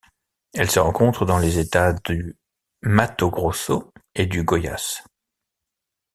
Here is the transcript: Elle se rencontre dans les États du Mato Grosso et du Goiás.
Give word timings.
Elle 0.55 0.71
se 0.71 0.79
rencontre 0.79 1.25
dans 1.27 1.37
les 1.37 1.59
États 1.59 1.93
du 1.93 2.35
Mato 2.81 3.29
Grosso 3.29 3.93
et 4.15 4.25
du 4.25 4.43
Goiás. 4.43 5.03